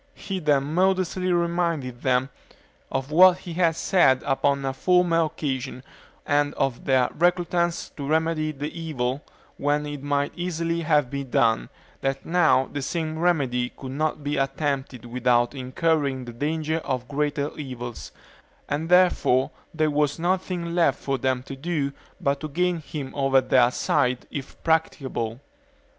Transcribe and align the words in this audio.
He 0.15 0.39
then 0.39 0.63
modestly 0.63 1.31
reminded 1.31 2.01
them 2.01 2.29
of 2.91 3.11
what 3.11 3.37
he 3.37 3.53
had 3.53 3.75
said 3.75 4.23
upon 4.25 4.65
a 4.65 4.73
former 4.73 5.25
occasion, 5.25 5.83
and 6.25 6.55
of 6.55 6.85
their 6.85 7.11
reluctance 7.13 7.89
to 7.97 8.07
remedy 8.07 8.51
the 8.51 8.75
evil 8.75 9.21
when 9.57 9.85
it 9.85 10.01
might 10.01 10.33
easily 10.35 10.81
have 10.81 11.11
been 11.11 11.29
done; 11.29 11.69
that 12.01 12.25
now 12.25 12.67
the 12.73 12.81
same 12.81 13.19
remedy 13.19 13.69
could 13.77 13.91
not 13.91 14.23
be 14.23 14.37
attempted 14.37 15.05
without 15.05 15.53
incurring 15.53 16.25
the 16.25 16.33
danger 16.33 16.77
of 16.79 17.07
greater 17.07 17.55
evils, 17.55 18.11
and 18.67 18.89
therefore 18.89 19.51
there 19.71 19.91
was 19.91 20.17
nothing 20.17 20.73
left 20.73 20.97
for 20.97 21.19
them 21.19 21.43
to 21.43 21.55
do 21.55 21.91
but 22.19 22.39
to 22.39 22.47
gain 22.47 22.79
him 22.81 23.13
over 23.15 23.39
to 23.39 23.47
their 23.49 23.69
side, 23.69 24.25
if 24.31 24.57
practicable. 24.63 25.39